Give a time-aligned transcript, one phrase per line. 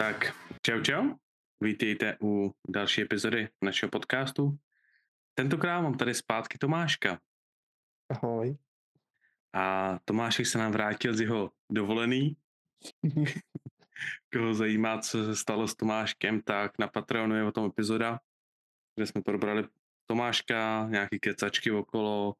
[0.00, 0.36] Tak,
[0.66, 1.14] čau čau,
[1.60, 4.58] vítejte u další epizody našeho podcastu.
[5.34, 7.20] Tentokrát mám tady zpátky Tomáška.
[8.08, 8.56] Ahoj.
[9.52, 12.36] A Tomášek se nám vrátil z jeho dovolený.
[14.32, 18.20] Koho zajímá, co se stalo s Tomáškem, tak na Patreonu je o tom epizoda,
[18.96, 19.68] kde jsme probrali
[20.06, 22.34] Tomáška, nějaký kecačky okolo,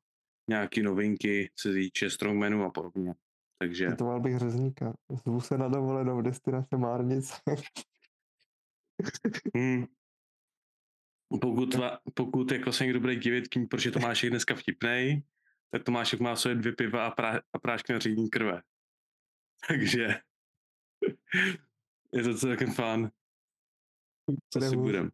[0.49, 3.15] nějaký novinky, co se týče strongmanu a podobně.
[3.63, 3.91] Takže...
[3.91, 4.95] Citoval bych řezníka.
[5.25, 7.33] Zvu se na dovolenou destinace Márnic.
[9.57, 9.87] hmm.
[11.41, 15.23] Pokud, va, pokud jako se někdo bude divit, kým, proč je Tomášek dneska vtipnej,
[15.71, 18.63] tak Tomášek má svoje dvě piva a, prá, a prášky na řídní krve.
[19.69, 20.21] Takže
[22.13, 23.11] je to celkem fun.
[24.51, 25.11] Co si budem.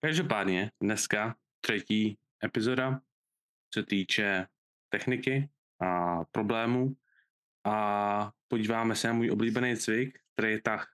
[0.00, 3.00] Každopádně dneska třetí epizoda
[3.74, 4.46] se týče
[4.88, 6.96] techniky a problémů
[7.64, 10.92] a podíváme se na můj oblíbený cvik, který je tah.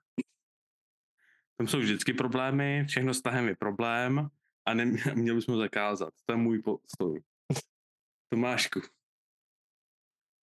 [1.56, 4.28] Tam jsou vždycky problémy, všechno s tahem je problém
[4.66, 6.14] a neměl bychom ho zakázat.
[6.26, 7.22] To je můj postoj.
[8.32, 8.80] Tomášku.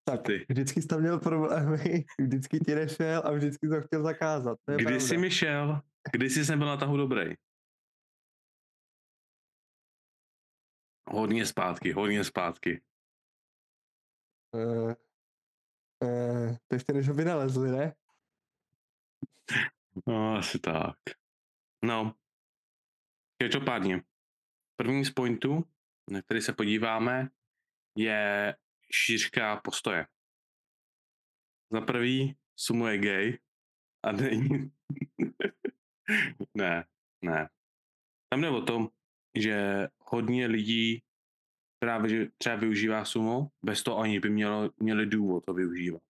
[0.06, 0.46] Tak, ty.
[0.50, 4.60] vždycky jsi tam měl problémy, vždycky ti nešel a vždycky to chtěl zakázat.
[4.66, 5.00] To je Kdy pravda.
[5.00, 5.82] jsi mi šel?
[6.12, 7.34] Kdy jsi jsem byl na tahu dobrý?
[11.10, 12.82] Hodně zpátky, hodně zpátky.
[14.56, 14.94] Uh,
[16.04, 17.96] uh, to ještě než ho vynalezli, ne?
[20.08, 20.98] No, asi tak.
[21.86, 22.16] No.
[23.38, 24.04] Každopádně,
[24.76, 25.64] první z pointů,
[26.10, 27.30] na který se podíváme,
[27.98, 28.56] je
[28.92, 30.08] šířka postoje.
[31.72, 33.40] Za prvý, Sumo je gay
[34.04, 34.72] a není...
[36.54, 36.86] ne,
[37.22, 37.50] ne.
[38.30, 38.90] Tam jde o tom,
[39.36, 41.04] že hodně lidí
[41.84, 46.02] právě třeba využívá sumo, bez toho oni by mělo, měli důvod to využívat.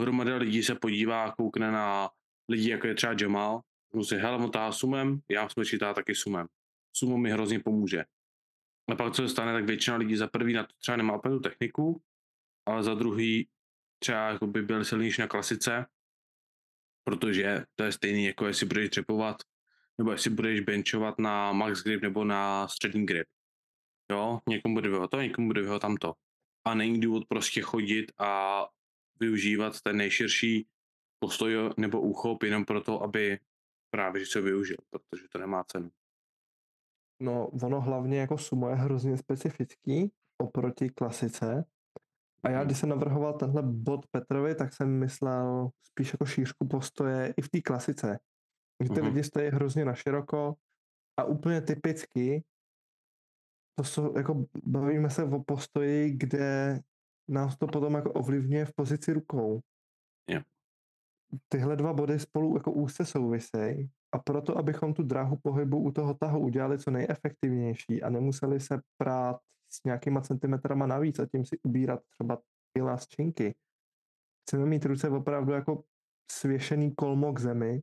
[0.00, 2.10] Hromada lidí se podívá, koukne na
[2.48, 3.60] lidi, jako je třeba Jamal,
[4.02, 6.46] si, hele, tahá sumem, já jsme čítá taky sumem.
[6.92, 8.04] Sumo mi hrozně pomůže.
[8.90, 11.34] A pak co se stane, tak většina lidí za prvý na to třeba nemá úplně
[11.34, 12.02] tu techniku,
[12.66, 13.48] ale za druhý
[13.98, 15.86] třeba jako by byl silnější na klasice,
[17.04, 19.36] protože to je stejný, jako jestli budeš dřepovat,
[19.98, 23.26] nebo jestli budeš benchovat na max grip nebo na střední grip.
[24.12, 26.14] Jo, někomu bude vyhovat to, někomu bude vyhovat tamto.
[26.64, 28.62] A není důvod prostě chodit a
[29.20, 30.66] využívat ten nejširší
[31.18, 33.38] postoj nebo úchop jenom proto, aby
[33.90, 35.90] právě se využil, protože to nemá cenu.
[37.22, 41.64] No, ono hlavně jako sumo je hrozně specifický oproti klasice.
[42.42, 47.34] A já, když jsem navrhoval tenhle bod Petrovi, tak jsem myslel spíš jako šířku postoje
[47.36, 48.18] i v té klasice.
[48.82, 49.04] Že ty uh-huh.
[49.04, 50.54] lidi stojí hrozně na široko
[51.20, 52.44] a úplně typicky
[53.78, 56.80] to jsou, jako bavíme se o postoji, kde
[57.28, 59.60] nás to potom jako ovlivňuje v pozici rukou.
[60.30, 60.44] Yeah.
[61.48, 66.14] Tyhle dva body spolu jako úzce souvisejí a proto, abychom tu dráhu pohybu u toho
[66.14, 69.36] tahu udělali co nejefektivnější a nemuseli se prát
[69.72, 72.38] s nějakýma centimetrama navíc a tím si ubírat třeba
[72.76, 73.54] kila z činky.
[74.42, 75.84] Chceme mít ruce opravdu jako
[76.32, 77.82] svěšený kolmo k zemi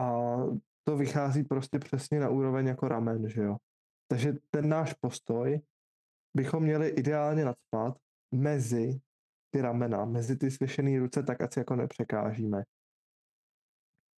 [0.00, 0.36] a
[0.84, 3.56] to vychází prostě přesně na úroveň jako ramen, že jo.
[4.08, 5.60] Takže ten náš postoj
[6.36, 7.98] bychom měli ideálně nadspat
[8.34, 9.00] mezi
[9.50, 12.62] ty ramena, mezi ty svěšené ruce, tak ať si jako nepřekážíme.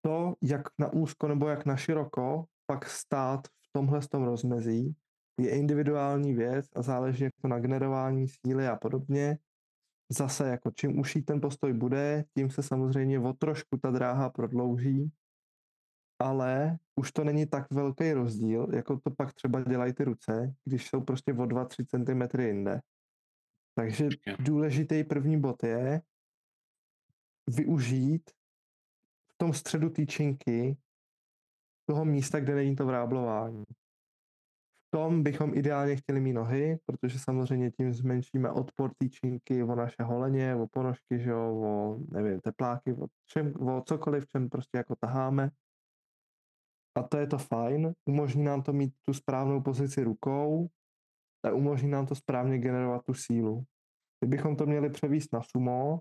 [0.05, 4.97] To, jak na úzko nebo jak na široko pak stát v tomhle tom rozmezí,
[5.41, 9.39] je individuální věc a záleží jako na generování síly a podobně.
[10.13, 15.13] Zase jako čím uší ten postoj bude, tím se samozřejmě o trošku ta dráha prodlouží,
[16.25, 20.89] ale už to není tak velký rozdíl, jako to pak třeba dělají ty ruce, když
[20.89, 22.81] jsou prostě o 2-3 cm jinde.
[23.75, 24.09] Takže
[24.39, 26.03] důležitý první bod je
[27.51, 28.31] využít
[29.35, 30.77] v tom středu týčinky
[31.89, 33.65] toho místa, kde není to vráblování.
[34.89, 40.03] V tom bychom ideálně chtěli mít nohy, protože samozřejmě tím zmenšíme odpor týčinky o naše
[40.03, 44.95] holeně, o ponožky, že jo, o nevím, tepláky, o, čem, o cokoliv, čem prostě jako
[45.01, 45.51] taháme.
[46.95, 50.69] A to je to fajn, umožní nám to mít tu správnou pozici rukou
[51.45, 53.65] a umožní nám to správně generovat tu sílu.
[54.21, 56.01] Kdybychom to měli převíst na sumo,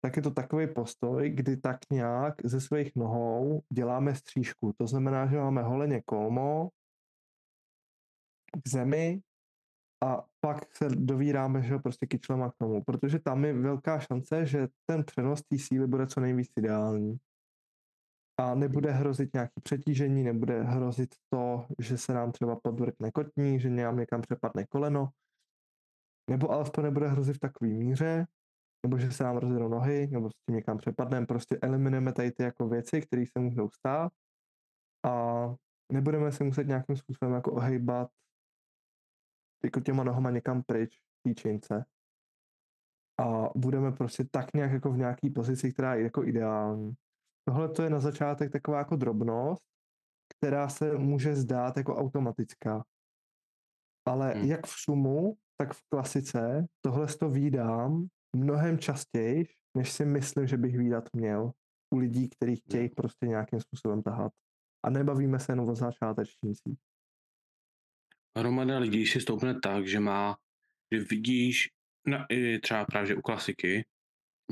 [0.00, 4.72] tak je to takový postoj, kdy tak nějak ze svých nohou děláme střížku.
[4.78, 6.70] To znamená, že máme holeně kolmo
[8.64, 9.20] k zemi
[10.04, 14.46] a pak se dovíráme, že ho prostě kyčlema k tomu, protože tam je velká šance,
[14.46, 17.18] že ten přenos té síly bude co nejvíc ideální
[18.40, 23.70] a nebude hrozit nějaký přetížení, nebude hrozit to, že se nám třeba podvrkne kotník, že
[23.70, 25.08] nám někam přepadne koleno,
[26.30, 28.26] nebo alespoň nebude hrozit v takové míře
[28.84, 32.42] nebo že se nám rozjedou nohy, nebo s tím někam přepadneme, prostě eliminujeme tady ty
[32.42, 34.12] jako věci, které se můžou stát
[35.06, 35.44] a
[35.92, 38.10] nebudeme se muset nějakým způsobem jako ohejbat
[39.64, 41.84] jako těma nohama někam pryč té čince.
[43.20, 46.94] A budeme prostě tak nějak jako v nějaký pozici, která je jako ideální.
[47.48, 49.62] Tohle to je na začátek taková jako drobnost,
[50.36, 52.84] která se může zdát jako automatická.
[54.08, 54.44] Ale Hmm.
[54.44, 58.06] jak v sumu, tak v klasice tohle to výdám
[58.36, 59.46] mnohem častěji,
[59.76, 61.52] než si myslím, že bych výdat měl
[61.94, 64.32] u lidí, kteří chtějí prostě nějakým způsobem tahat.
[64.84, 66.78] A nebavíme se jenom o začátečnících.
[68.38, 70.36] Hromada lidí si stoupne tak, že má,
[70.92, 71.68] že vidíš,
[72.28, 73.84] i třeba právě u klasiky,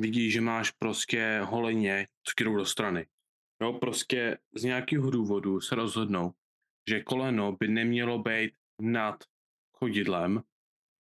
[0.01, 3.07] vidíš, že máš prostě holeně, co jdou do strany.
[3.63, 6.35] Jo, prostě z nějakého důvodu se rozhodnou,
[6.89, 9.25] že koleno by nemělo být nad
[9.73, 10.43] chodidlem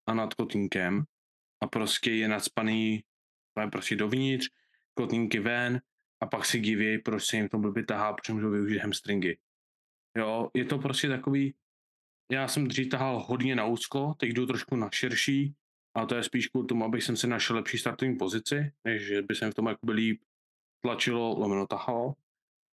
[0.06, 1.04] a nad kotínkem
[1.62, 3.04] a prostě je nadspaný
[3.72, 4.48] prostě dovnitř,
[4.94, 5.80] kotínky ven
[6.20, 9.38] a pak si diví, proč se jim to blbě tahá, protože můžou využít hamstringy.
[10.18, 11.54] Jo, je to prostě takový,
[12.32, 15.54] já jsem dřív tahal hodně na úzko, teď jdu trošku na širší,
[15.94, 19.22] a to je spíš kvůli tomu, abych jsem si našel lepší startovní pozici, než že
[19.22, 20.22] by se v tom jakoby líp
[20.84, 22.14] tlačilo, lomeno tahalo.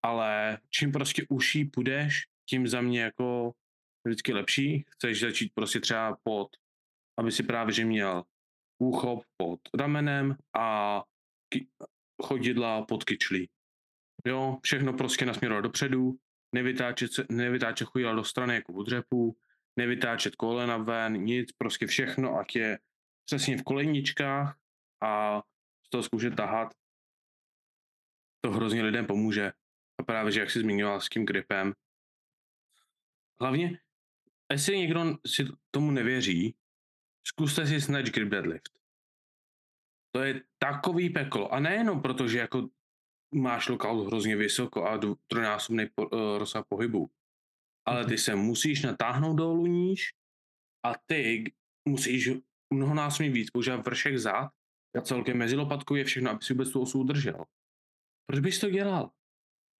[0.02, 3.52] Ale čím prostě uší půjdeš, tím za mě jako
[4.06, 4.84] vždycky lepší.
[4.88, 6.48] Chceš začít prostě třeba pod,
[7.18, 8.24] aby si právě že měl
[8.78, 11.02] úchop pod ramenem a
[11.52, 11.66] ky-
[12.22, 13.48] chodidla pod kyčlí.
[14.26, 16.16] Jo, všechno prostě nasměrovat dopředu,
[16.54, 19.36] nevytáčet, nevytáčet chodidla do strany jako u dřepu,
[19.78, 22.78] nevytáčet kolena ven, nic, prostě všechno, ať je
[23.26, 24.58] přesně v koleničkách
[25.02, 25.42] a
[25.86, 26.74] z toho zkoušet tahat.
[28.40, 29.52] To hrozně lidem pomůže.
[29.98, 31.72] A právě, že jak jsi zmiňoval s tím gripem.
[33.40, 33.80] Hlavně,
[34.52, 36.54] jestli někdo si tomu nevěří,
[37.26, 38.78] zkuste si snatch grip deadlift.
[40.12, 41.52] To je takový peklo.
[41.52, 42.68] A nejenom proto, že jako
[43.34, 47.10] máš lockout hrozně vysoko a trojnásobný po, uh, rozsah pohybu.
[47.84, 50.14] Ale ty se musíš natáhnout dolů níž
[50.82, 51.52] a ty
[51.88, 52.30] musíš
[52.74, 54.50] mnohonásobně víc používat vršek zad
[54.98, 57.44] a celkem mezi lopatkou je všechno, aby si vůbec tu osu udržel.
[58.26, 59.10] Proč bys to dělal?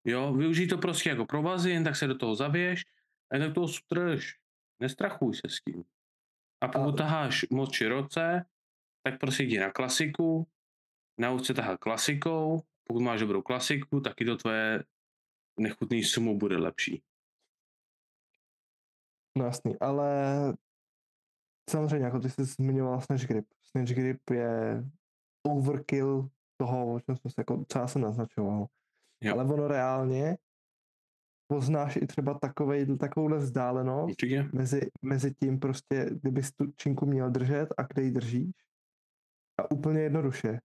[0.05, 2.85] Jo, využij to prostě jako provazy, jen tak se do toho zavěš
[3.31, 4.35] a jen tak to osu drž.
[4.79, 5.83] Nestrachuj se s tím.
[6.61, 8.45] A pokud A- taháš moc široce,
[9.03, 10.47] tak prostě jdi na klasiku,
[11.17, 14.83] nauč se tahat klasikou, pokud máš dobrou klasiku, tak i to tvoje
[15.59, 17.03] nechutný sumo bude lepší.
[19.37, 20.07] No jasný, ale
[21.69, 23.45] samozřejmě, jako ty jsi zmiňoval Snatch Grip.
[23.63, 24.83] Snatch Grip je
[25.47, 26.29] overkill
[26.61, 28.67] toho, o čem jsme se, jako, co já jsem naznačoval.
[29.23, 29.33] Jo.
[29.33, 30.37] Ale ono reálně
[31.47, 34.49] poznáš i třeba takovej, takovouhle vzdálenost Určitě?
[34.53, 38.51] mezi, mezi tím prostě, kdyby tu činku měl držet a kde ji držíš.
[39.59, 40.59] A úplně jednoduše.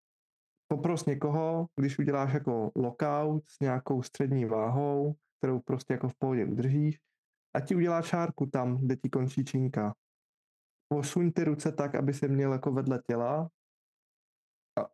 [0.68, 6.44] Popros někoho, když uděláš jako lockout s nějakou střední váhou, kterou prostě jako v pohodě
[6.44, 6.98] udržíš,
[7.54, 9.94] a ti udělá čárku tam, kde ti končí činka.
[10.92, 13.48] Posuň ty ruce tak, aby se měl jako vedle těla
[14.78, 14.88] a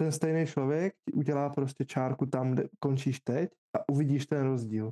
[0.00, 4.90] ten stejný člověk ti udělá prostě čárku tam, kde končíš teď a uvidíš ten rozdíl.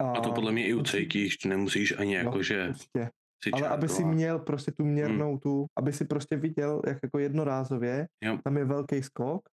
[0.00, 3.10] A to podle mě i u určitě- cejkíš, nemusíš ani jako, že určitě.
[3.44, 7.18] si Ale aby si měl prostě tu měrnou tu, aby si prostě viděl, jak jako
[7.18, 8.38] jednorázově, Jo.
[8.44, 9.48] tam je velký skok,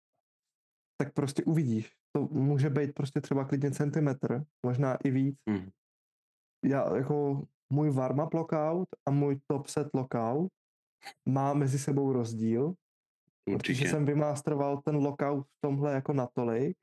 [1.02, 1.92] tak prostě uvidíš.
[2.16, 5.36] To může být prostě třeba klidně centimetr, možná i víc.
[5.50, 5.70] Mhm.
[6.66, 10.52] Já jako můj warm-up lockout a můj top set lockout
[11.30, 12.74] má mezi sebou rozdíl,
[13.46, 13.90] protože Určitě.
[13.90, 16.78] jsem vymasteroval ten lockout v tomhle jako natolik,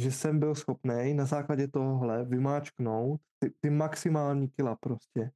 [0.00, 5.30] že jsem byl schopný na základě tohohle vymáčknout ty, ty maximální kila prostě.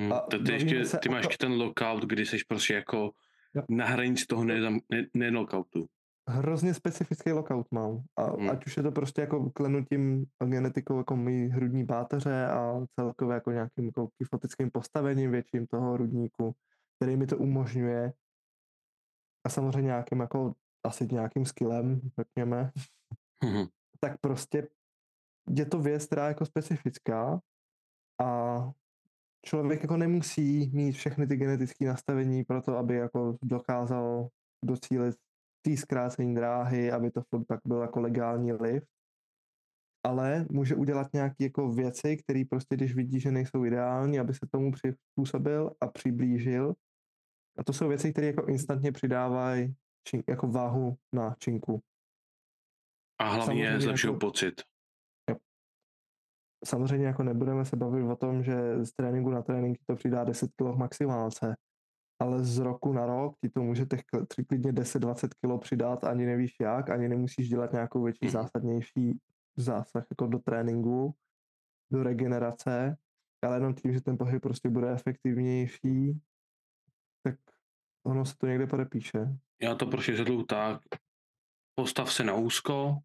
[0.00, 3.10] Hm, a to ty, ještě, se ty máš to- ten lockout, kdy jsi prostě jako
[3.54, 3.62] Jo.
[3.68, 5.86] na hranici toho nezam- ne, ne-lockoutu.
[6.28, 8.02] Hrozně specifický lockout mám.
[8.16, 8.50] A Hmm.
[8.50, 13.50] ať už je to prostě jako klenutím genetikou jako mý hrudní páteře a celkově jako
[13.50, 16.52] nějakým jako kyfotickým postavením větším toho hrudníku,
[16.98, 18.12] který mi to umožňuje.
[19.46, 20.54] A samozřejmě nějakým jako
[20.86, 22.70] asi nějakým skillem, řekněme,
[23.44, 23.66] Mhm.
[24.00, 24.68] tak prostě
[25.50, 27.40] je to věc, která je jako specifická
[28.22, 28.58] a
[29.46, 34.28] člověk jako nemusí mít všechny ty genetické nastavení pro to, aby jako dokázal
[34.64, 35.16] docílit
[35.62, 38.86] té zkrácení dráhy, aby to furt pak byl jako legální lift,
[40.06, 44.46] ale může udělat nějaké jako věci, které prostě, když vidí, že nejsou ideální, aby se
[44.50, 46.74] tomu přizpůsobil a přiblížil.
[47.58, 49.74] A to jsou věci, které jako instantně přidávají
[50.08, 51.82] čin, jako váhu na činku.
[53.18, 54.62] A hlavně Samozřejmě zlepšují jako- pocit.
[56.64, 60.50] Samozřejmě jako nebudeme se bavit o tom, že z tréninku na trénink to přidá 10
[60.56, 61.54] kg maximálce,
[62.20, 64.00] ale z roku na rok ti to může těch
[64.48, 68.32] klidně 10-20 kilo přidat, ani nevíš jak, ani nemusíš dělat nějakou větší Mhm.
[68.32, 69.18] zásadnější
[69.56, 71.14] zásah jako do tréninku,
[71.92, 72.96] do regenerace,
[73.44, 76.20] ale jenom tím, že ten pohyb prostě bude efektivnější,
[77.22, 77.34] tak
[78.06, 79.18] ono se to někde podepíše.
[79.62, 80.80] Já to prostě vysvětluju tak,
[81.74, 82.98] postav se na úzko,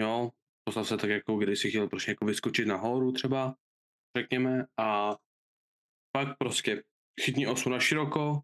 [0.00, 0.30] jo,
[0.64, 3.56] postav se tak, jako když si chtěl prostě jako vyskočit nahoru třeba,
[4.16, 5.16] řekněme, a
[6.12, 6.82] pak prostě
[7.20, 8.42] chytni osu na široko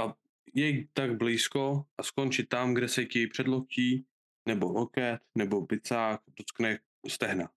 [0.00, 0.16] a
[0.54, 4.06] jej tak blízko a skončit tam, kde se ti předloktí,
[4.48, 6.78] nebo loket, nebo bicák dotkne
[7.08, 7.50] stehna.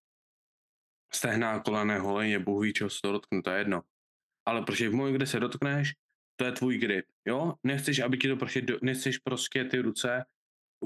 [1.14, 3.84] Stehna, kolené, holeně, ví, čeho se to dotkne, to je jedno.
[4.46, 5.94] Ale prostě v momentu, kde se dotkneš,
[6.36, 7.54] to je tvůj grip, jo?
[7.64, 10.26] Nechceš, aby ti to prostě, do, nechceš prostě ty ruce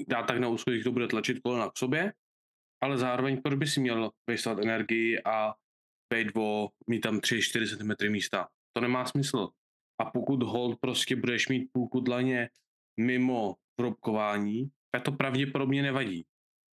[0.08, 2.14] dát tak na úzko, že to bude tlačit kolena k sobě,
[2.82, 5.56] ale zároveň proč by si měl vystovat energii a
[6.14, 6.28] být
[6.88, 8.50] mít tam 3-4 cm místa.
[8.74, 9.50] To nemá smysl.
[10.00, 12.50] A pokud hold prostě budeš mít půlku dlaně
[12.98, 16.26] mimo vrobkování, tak to pravděpodobně nevadí.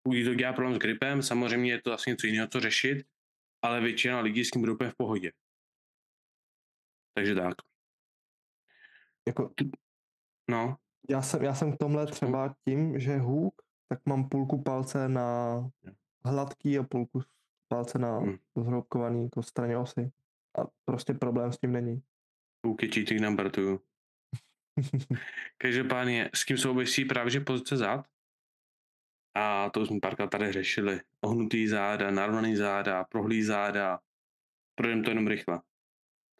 [0.02, 3.06] Pokud to dělá problém s gripem, samozřejmě je to asi něco jiného, co řešit,
[3.62, 5.32] ale většina lidí s tím úplně v pohodě.
[7.14, 7.54] Takže tak.
[9.28, 9.54] Jako,
[10.50, 10.76] No,
[11.10, 15.70] já jsem, já jsem k tomhle třeba tím, že hůk, tak mám půlku palce na
[16.24, 17.22] hladký a půlku
[17.68, 18.36] palce na Hmm.
[18.56, 20.12] zhroubkovaný jako straně osy.
[20.58, 22.02] A prostě problém s tím není.
[23.20, 23.78] Number two.
[25.58, 28.06] Každopádně, s kým souvisí právě, že pozice zad,
[29.36, 34.00] a to už jsme párkrát tady řešili, ohnutý záda, narovnaný záda, prohlý záda,
[34.74, 35.60] projdeme to jenom rychle.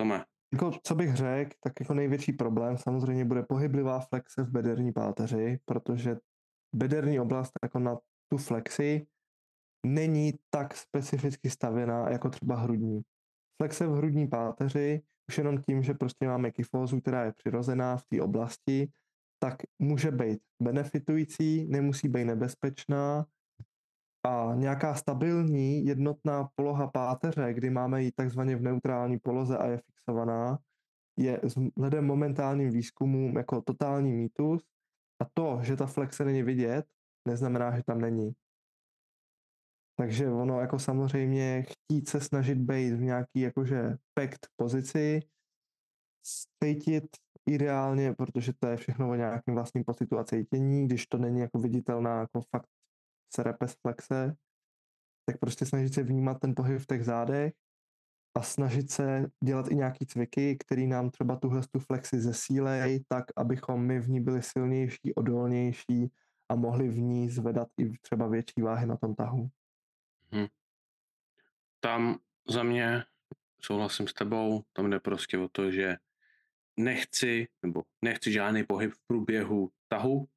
[0.00, 4.92] Tome, Jako, co bych řekl, tak jako největší problém samozřejmě bude pohyblivá flexe v bederní
[4.92, 6.16] páteři, protože
[6.74, 7.96] bederní oblast jako na
[8.32, 9.06] tu flexi
[9.86, 13.02] není tak specificky stavěná jako třeba hrudní.
[13.62, 18.04] Flexe v hrudní páteři, už jenom tím, že prostě máme kyfózu, která je přirozená v
[18.04, 18.90] té oblasti,
[19.38, 23.26] tak může být benefitující, nemusí být nebezpečná
[24.26, 29.78] a nějaká stabilní jednotná poloha páteře, kdy máme ji takzvaně v neutrální poloze a je
[29.78, 30.58] fixovaná,
[31.18, 34.62] je vzhledem momentálním výzkumům jako totální mýtus
[35.22, 36.86] a to, že ta flexe není vidět,
[37.28, 38.32] neznamená, že tam není.
[40.00, 45.20] Takže ono jako samozřejmě chtít se snažit být v nějaký jakože pekt pozici,
[46.64, 47.04] cítit
[47.48, 51.58] ideálně, protože to je všechno o nějakém vlastním pocitu a cítění, když to není jako
[51.58, 52.68] viditelná jako fakt
[53.34, 54.36] se repes flexe,
[55.26, 57.52] tak prostě snažit se vnímat ten pohyb v těch zádech
[58.36, 63.24] a snažit se dělat i nějaký cviky, který nám třeba tuhle tu flexi zesílej, tak
[63.36, 66.12] abychom my v ní byli silnější, odolnější
[66.48, 69.50] a mohli v ní zvedat i třeba větší váhy na tom tahu.
[71.80, 72.18] Tam
[72.48, 73.04] za mě
[73.62, 75.96] souhlasím s tebou, tam jde prostě o to, že
[76.76, 80.28] nechci, nebo nechci žádný pohyb v průběhu tahu.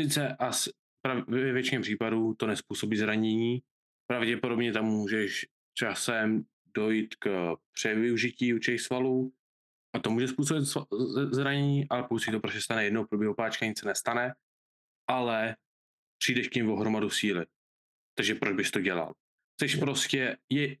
[0.00, 0.68] Sice as,
[1.02, 3.62] prav, ve většině případů to nespůsobí zranění,
[4.06, 6.44] pravděpodobně tam můžeš časem
[6.74, 9.32] dojít k převyužití určitých svalů
[9.92, 10.64] a to může způsobit
[11.30, 14.34] zranění, ale pokud si to prostě stane jednou v průběhu páčka, nic se nestane,
[15.06, 15.56] ale
[16.18, 17.46] přijdeš k tím o hromadu síly.
[18.18, 19.14] Takže proč bys to dělal?
[19.54, 20.76] Chceš prostě, je,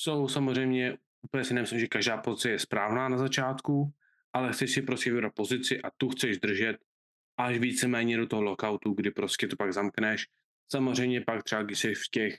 [0.00, 3.92] jsou samozřejmě, úplně si nemyslím, že každá pozice je správná na začátku,
[4.32, 6.76] ale chceš si prostě vybrat pozici a tu chceš držet
[7.36, 10.26] až víceméně do toho lockoutu, kdy prostě to pak zamkneš.
[10.72, 12.38] Samozřejmě pak třeba, když jsi v těch,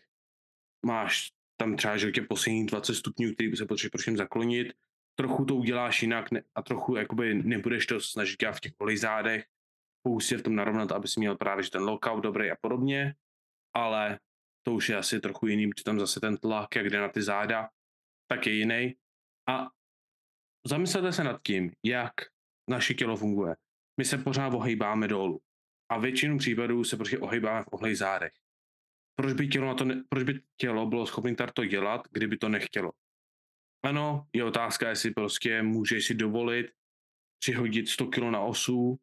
[0.85, 4.73] máš tam třeba, že tě poslední 20 stupňů, který by se potřebuje prostě zaklonit,
[5.15, 8.99] trochu to uděláš jinak ne, a trochu jakoby nebudeš to snažit dělat v těch polých
[8.99, 9.45] zádech,
[10.03, 13.15] pouze v tom narovnat, aby si měl právě že ten lockout dobrý a podobně,
[13.75, 14.19] ale
[14.63, 17.21] to už je asi trochu jiný, protože tam zase ten tlak, jak jde na ty
[17.21, 17.69] záda,
[18.27, 18.95] tak je jiný.
[19.49, 19.67] A
[20.67, 22.13] zamyslete se nad tím, jak
[22.69, 23.55] naše tělo funguje.
[23.97, 25.41] My se pořád ohejbáme dolů.
[25.91, 28.33] A většinu případů se prostě ohejbáme v ohlej zádech.
[29.15, 32.49] Proč by tělo, na to ne, proč by tělo bylo schopné to dělat, kdyby to
[32.49, 32.91] nechtělo?
[33.85, 36.71] Ano, je otázka, jestli prostě můžeš si dovolit
[37.39, 38.99] přihodit 100 kg na osu,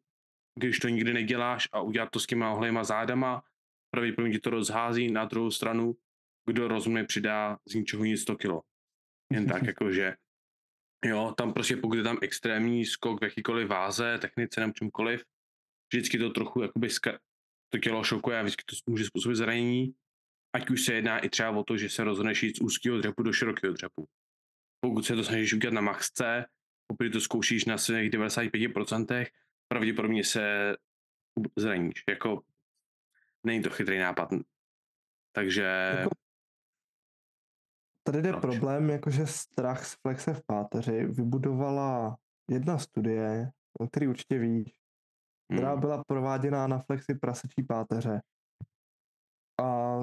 [0.59, 3.43] když to nikdy neděláš a udělat to s těma ohlejma zádama,
[3.93, 5.95] pravděpodobně ti to rozhází na druhou stranu,
[6.45, 8.61] kdo rozumně přidá z ničeho nic 100 kilo.
[9.31, 10.15] Jen tak jakože,
[11.05, 15.23] jo, tam prostě pokud je tam extrémní skok v jakýkoliv váze, technice nebo čemkoliv,
[15.93, 17.19] vždycky to trochu jakoby ska-
[17.69, 19.93] to tělo šokuje a vždycky to může způsobit zranění,
[20.55, 23.23] ať už se jedná i třeba o to, že se rozhodneš jít z úzkého dřepu
[23.23, 24.07] do širokého dřepu.
[24.79, 26.45] Pokud se to snažíš udělat na maxce,
[26.87, 29.25] pokud to zkoušíš na svých 95%,
[29.67, 30.75] pravděpodobně se
[31.57, 32.03] zraníš.
[32.09, 32.41] Jako
[33.45, 34.29] není to chytrý nápad.
[35.35, 36.09] Takže Jako
[38.07, 38.41] Tady jde Proč?
[38.41, 42.17] problém, jakože strach z flexe v páteři vybudovala
[42.49, 43.51] jedna studie,
[43.91, 44.73] který určitě víš,
[45.53, 45.79] která Hmm.
[45.79, 48.21] byla prováděná na flexi prasečí páteře.
[49.63, 49.97] A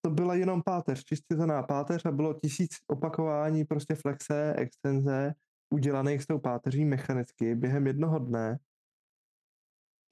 [0.00, 5.34] to byla jenom páteř, čistě zená páteř a bylo tisíc opakování prostě flexe, extenze,
[5.70, 8.58] udělaných s tou páteří mechanicky během jednoho dne,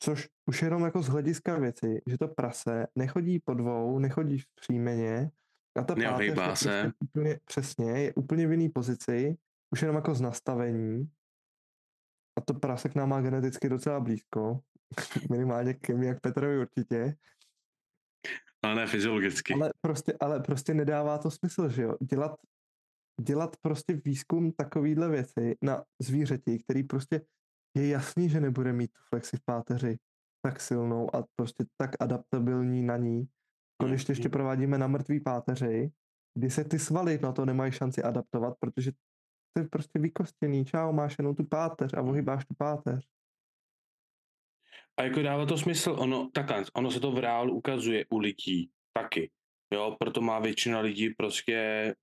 [0.02, 5.30] což už jenom jako z hlediska věci, že to prase nechodí po dvou, nechodí příjmeně
[5.76, 6.92] a ta páteř je Neohejbá prostě se.
[7.00, 9.36] úplně přesně, je úplně v jiný pozici,
[9.70, 11.10] už jenom jako z nastavení
[12.38, 14.60] a to prase k nám má geneticky docela blízko,
[15.30, 17.16] minimálně k mi, jak Petrovi určitě,
[18.62, 19.54] Ale ne fyziologicky.
[19.54, 22.40] ale prostě, ale prostě nedává to smysl, že jo, dělat,
[23.20, 27.20] dělat prostě výzkum takovýhle věci na zvířeti, který prostě
[27.74, 29.98] je jasný, že nebude mít tu flexi v páteři
[30.42, 33.28] tak silnou a prostě tak adaptabilní na ní,
[33.84, 35.90] když ještě provádíme na mrtvý páteři,
[36.38, 38.92] kdy se ty svaly na to nemají šanci adaptovat, protože
[39.52, 43.08] to je prostě vykostěný, čau, máš jenom tu páteř a ohybáš tu páteř.
[44.96, 48.70] A jako dává to smysl, ono, takhle, ono se to v reálu ukazuje u lidí
[48.92, 49.30] taky.
[49.74, 51.94] Jo, proto má většina lidí prostě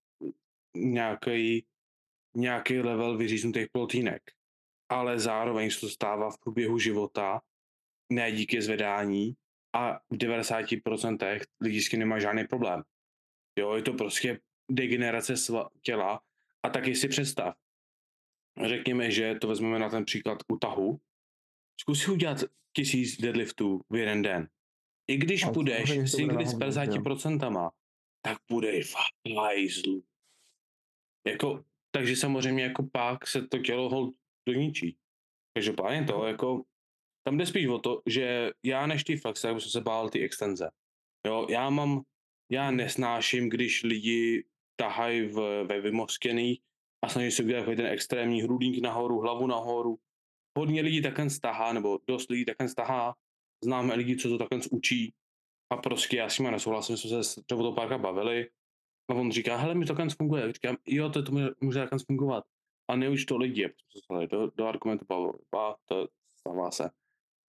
[0.75, 1.65] nějaký,
[2.35, 4.21] nějaký level vyříznutých proteínek.
[4.89, 7.41] Ale zároveň se to stává v průběhu života,
[8.09, 9.35] ne díky zvedání
[9.73, 12.83] a v 90% lidí s tím nemá žádný problém.
[13.59, 14.39] Jo, je to prostě
[14.71, 16.21] degenerace sva- těla
[16.63, 17.55] a taky si představ.
[18.65, 20.99] Řekněme, že to vezmeme na ten příklad u tahu.
[21.81, 22.37] Zkus si udělat
[22.75, 24.49] tisíc deadliftů v jeden den.
[25.07, 27.01] I když Ale půjdeš singly s na hovno, že jo.
[27.01, 27.71] 50%,
[28.21, 28.95] tak bude v
[29.37, 30.03] hajzlu.
[31.27, 34.15] Jako, takže samozřejmě jako pak se to tělo hold
[34.53, 34.97] doničí.
[35.57, 36.63] Každopádně to, jako,
[37.27, 40.21] tam jde spíš o to, že já než ty flexe, tak jsem se bál ty
[40.21, 40.69] extenze.
[41.27, 42.01] Jo, já mám,
[42.51, 44.45] já nesnáším, když lidi
[44.79, 46.61] tahají v, ve vymoskený
[47.05, 49.99] a snaží se udělat ten extrémní hrudník nahoru, hlavu nahoru.
[50.57, 53.15] Hodně lidí takhle stahá, nebo dost lidí takhle stahá.
[53.63, 55.13] Známe lidi, co to takhle učí.
[55.73, 58.49] A prostě já s nimi nesouhlasím, jsme se s toho párka bavili.
[59.11, 60.53] A on říká, hele, mi to takhle funguje.
[60.53, 62.43] Říkám, jo, to, to může, může takhle fungovat.
[62.89, 65.33] A neuč to lidi, a jsme se dostali do, do argumentu bavili.
[65.57, 66.07] A to
[66.39, 66.89] stává se.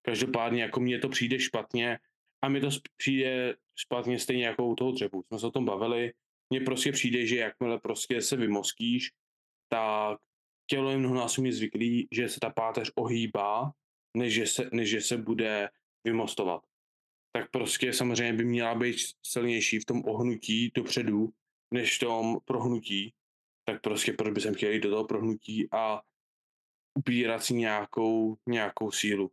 [0.01, 1.99] Každopádně jako mně to přijde špatně
[2.41, 5.23] a mi to přijde špatně stejně jako u toho dřevu.
[5.23, 6.13] Jsme se o tom bavili.
[6.49, 9.11] Mně prostě přijde, že jakmile prostě se vymoskíš,
[9.69, 10.19] tak
[10.69, 13.71] tělo je mnohonásobně zvyklý, že se ta páteř ohýbá,
[14.17, 15.69] než že se, než že se bude
[16.03, 16.63] vymostovat.
[17.31, 21.29] Tak prostě samozřejmě by měla být silnější v tom ohnutí dopředu,
[21.73, 23.13] než v tom prohnutí.
[23.65, 26.01] Tak prostě proč by jsem chtěl jít do toho prohnutí a
[26.97, 29.31] ubírat si nějakou, nějakou sílu.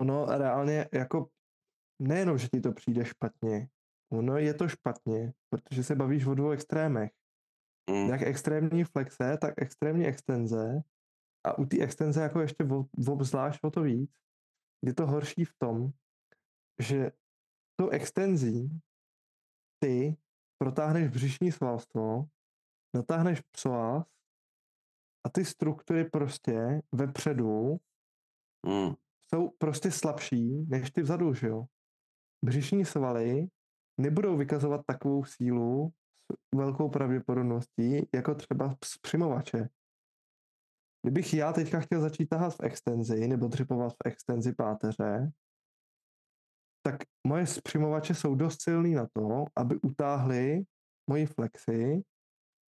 [0.00, 1.30] Ono reálně jako
[2.02, 3.68] nejenom, že ti to přijde špatně,
[4.12, 7.10] ono je to špatně, protože se bavíš o dvou extrémech.
[7.90, 8.08] Mm.
[8.08, 10.82] Jak extrémní flexe, tak extrémní extenze.
[11.46, 12.64] A u té extenze jako ještě
[13.08, 14.10] obzvlášť o to víc,
[14.84, 15.90] je to horší v tom,
[16.82, 17.12] že
[17.80, 18.80] tou extenzí
[19.82, 20.16] ty
[20.58, 22.24] protáhneš břišní svalstvo,
[22.98, 24.06] natáhneš psoas
[25.26, 27.80] a ty struktury prostě vepředu
[28.66, 28.94] Mm.
[29.28, 31.64] jsou prostě slabší než ty vzadu, že jo.
[32.44, 33.46] Břišní svaly
[34.00, 35.92] nebudou vykazovat takovou sílu
[36.32, 39.68] s velkou pravděpodobností, jako třeba z přimovače.
[41.02, 45.32] Kdybych já teďka chtěl začít tahat v extenzi nebo dřipovat v extenzi páteře,
[46.86, 50.64] tak moje spřimovače jsou dost silný na to, aby utáhly
[51.10, 52.02] moji flexi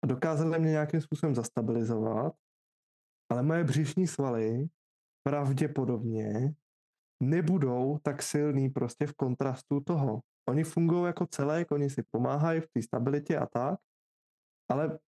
[0.05, 2.33] dokázali mě nějakým způsobem zastabilizovat,
[3.29, 4.67] ale moje břišní svaly
[5.23, 6.53] pravděpodobně
[7.23, 10.21] nebudou tak silný prostě v kontrastu toho.
[10.49, 13.79] Oni fungují jako celek, oni si pomáhají v té stabilitě a tak,
[14.69, 14.99] ale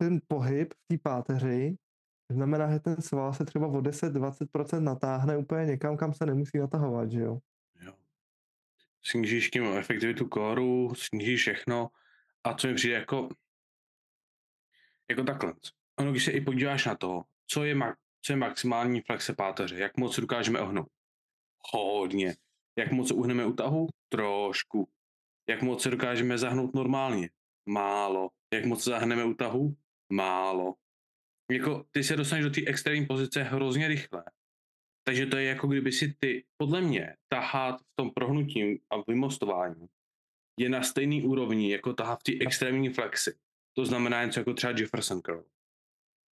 [0.00, 1.76] ten pohyb v té páteři
[2.30, 7.10] znamená, že ten sval se třeba o 10-20% natáhne úplně někam, kam se nemusí natahovat,
[7.10, 7.38] že jo?
[7.80, 7.92] Jo.
[9.02, 11.90] Snížíš tím efektivitu kóru, snížíš všechno
[12.44, 13.28] a co mi přijde jako
[15.10, 15.54] jako takhle.
[15.98, 19.78] Ono, když se i podíváš na to, co je, ma- co je maximální flexe páteře,
[19.78, 20.88] jak moc dokážeme ohnout?
[21.72, 22.36] Hodně.
[22.78, 23.88] Jak moc uhneme u tahu?
[24.08, 24.88] Trošku.
[25.48, 27.30] Jak moc se dokážeme zahnout normálně?
[27.68, 28.30] Málo.
[28.54, 29.76] Jak moc zahneme u tahu?
[30.12, 30.74] Málo.
[31.50, 34.24] Jako, ty se dostaneš do té extrémní pozice hrozně rychle.
[35.06, 39.88] Takže to je jako kdyby si ty, podle mě, tahat v tom prohnutí a vymostování
[40.56, 43.34] je na stejný úrovni, jako tahat v té extrémní flexi.
[43.76, 45.44] To znamená něco jako třeba Jefferson curl.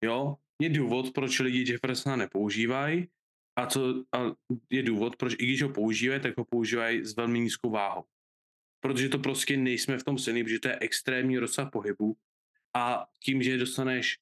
[0.03, 3.07] Jo, je důvod, proč lidi Jeffersona nepoužívají
[3.55, 4.36] a, co, a
[4.69, 8.03] je důvod, proč i když ho používají, tak ho používají s velmi nízkou váhou.
[8.79, 12.17] Protože to prostě nejsme v tom silný, protože to je extrémní rozsah pohybu
[12.75, 14.19] a tím, že dostaneš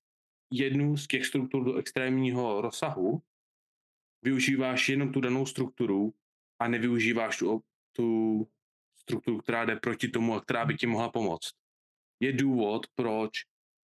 [0.52, 3.22] jednu z těch struktur do extrémního rozsahu,
[4.22, 6.14] využíváš jenom tu danou strukturu
[6.62, 7.64] a nevyužíváš tu,
[7.96, 8.48] tu
[9.10, 11.50] strukturu, která jde proti tomu a která by ti mohla pomoct.
[12.20, 13.32] Je důvod, proč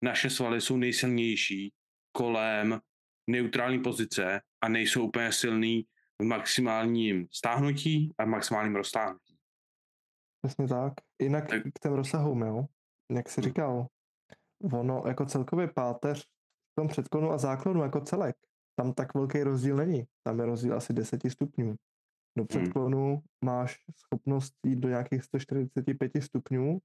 [0.04, 1.72] naše svaly jsou nejsilnější
[2.16, 2.80] kolem
[3.30, 5.86] neutrální pozice a nejsou úplně silný
[6.22, 9.36] v maximálním stáhnutí a v maximálním roztáhnutí.
[10.42, 10.92] Přesně tak.
[11.22, 12.64] Jinak Tak- k těm rozsahům, jo.
[13.12, 13.44] Jak jsi Hm.
[13.44, 13.86] říkal,
[14.72, 16.22] ono jako celkově páteř
[16.72, 18.36] v tom předklonu a záklonu jako celek,
[18.76, 20.04] tam tak velký rozdíl není.
[20.22, 21.74] Tam je rozdíl asi 10 stupňů.
[22.38, 26.78] Do předklonu máš schopnost jít do nějakých 145 stupňů,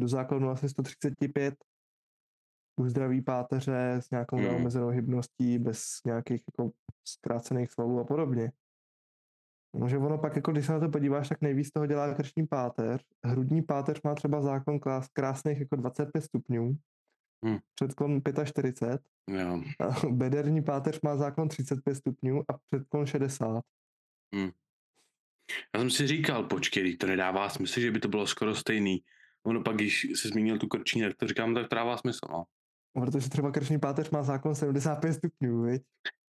[0.00, 1.54] do záklonu asi 135
[2.80, 4.44] u zdraví páteře s nějakou Hmm.
[4.44, 6.72] neomezenou hybností, bez nějakých jako
[7.08, 8.52] zkrácených svalů a podobně.
[9.76, 12.46] No, že ono pak, jako když se na to podíváš, tak nejvíc toho dělá krční
[12.46, 13.04] páteř.
[13.24, 16.76] Hrudní páteř má třeba zákon krás, krásných jako 25 stupňů,
[17.44, 17.58] Hmm.
[17.74, 19.00] předklon 45,
[19.30, 19.62] Jo.
[19.80, 23.64] a bederní páteř má zákon 35 stupňů a předklon 60.
[25.74, 29.04] Já jsem si říkal, počkej, to nedává smysl, že by to bylo skoro stejný.
[29.46, 32.44] Ono pak, když se zmínil tu krční, tak to říkám, tak to dává smysl, no.
[32.92, 35.82] Protože třeba krční páteř má zákon 75 stupňů, viď?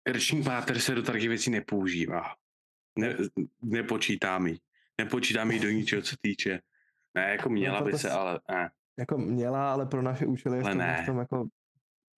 [0.04, 2.22] Krční páter se do takových věcí nepoužívá.
[2.98, 3.16] Ne,
[3.62, 4.58] nepočítám ji.
[4.98, 6.60] Nepočítám ji do ničeho, co týče.
[7.14, 8.70] Ne, jako měla to by se, ale ne.
[8.98, 11.00] Jako měla, ale pro naše účely je v tom, ne.
[11.02, 11.46] v tom jako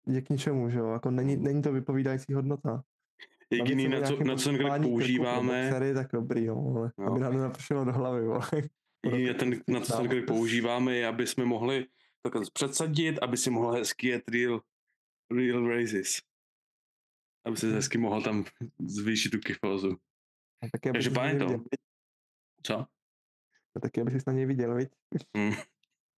[0.06, 0.92] je k ničemu, že jo?
[0.92, 2.82] Jako není, není to vypovídající hodnota.
[3.50, 7.12] Jediný, na co, na co ten krk používáme, boxery, tak dobrý, jo, ale No.
[7.12, 8.40] aby nám to napršelo do hlavy, jo.
[9.04, 11.86] jediný, na, ten, na co ten krk používáme, je, aby jsme mohli
[12.22, 14.60] takhle předsadit, aby si mohl hezky jet real,
[15.30, 16.18] real raises.
[17.44, 18.44] Aby se hezky mohl tam
[18.78, 19.38] zvýšit tu
[20.62, 21.64] aby Takže páně to.
[22.62, 22.86] Co?
[23.76, 24.88] A taky, aby jsi na něj viděl, viď?
[25.36, 25.52] Hm.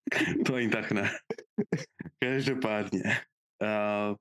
[0.45, 1.11] to ani tak ne.
[2.23, 3.03] Každopádně.
[3.61, 4.15] Uh,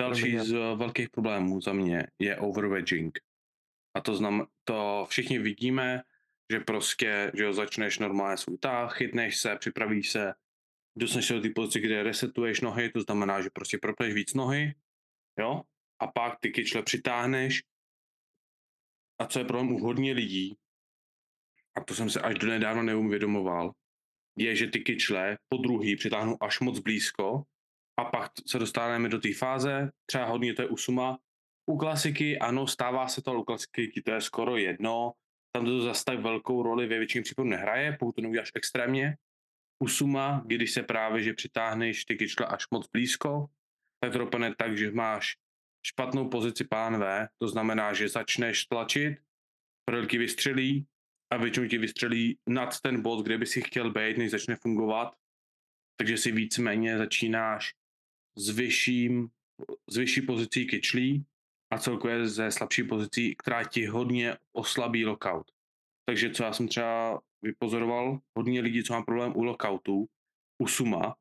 [0.00, 3.18] další z uh, velkých problémů za mě je overwedging.
[3.94, 6.02] A to znam, to všichni vidíme,
[6.52, 10.34] že prostě, že jo, začneš normálně svůj tah, chytneš se, připravíš se,
[10.96, 14.74] dostaneš se do té pozice, kde resetuješ nohy, to znamená, že prostě propneš víc nohy,
[15.38, 15.62] jo,
[15.98, 17.62] a pak ty kyčle přitáhneš.
[19.18, 20.56] A co je problém u hodně lidí,
[21.74, 23.72] a to jsem se až do nedávno neuvědomoval,
[24.38, 27.42] je, že ty kyčle po druhý přitáhnou až moc blízko
[27.98, 31.18] a pak se dostáváme do té fáze, třeba hodně to je u suma.
[31.70, 35.12] U klasiky, ano, stává se to, ale u klasiky to je skoro jedno,
[35.52, 39.16] tam to zase tak velkou roli ve většině případů nehraje, pokud to neuděláš extrémně.
[39.82, 43.46] U suma, když se právě, že přitáhneš ty kyčle až moc blízko,
[44.00, 45.36] tak to dopadne tak, že máš
[45.86, 49.18] špatnou pozici pán V, to znamená, že začneš tlačit,
[49.84, 50.86] prdelky vystřelí
[51.32, 55.14] a většinou ti vystřelí nad ten bod, kde by si chtěl být, než začne fungovat.
[56.00, 57.74] Takže si víceméně začínáš
[58.38, 59.28] s, vyšším,
[59.90, 61.24] s vyšší pozicí kyčlí
[61.72, 65.50] a celkově ze slabší pozicí, která ti hodně oslabí lockout.
[66.08, 70.08] Takže co já jsem třeba vypozoroval, hodně lidí, co má problém u lockoutu,
[70.62, 71.16] u suma,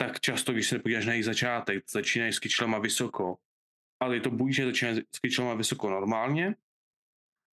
[0.00, 3.36] tak často, když se podíváš na jejich začátek, začínají s kyčlema vysoko,
[4.00, 6.54] ale je to buď, že začínají s kyčlema vysoko normálně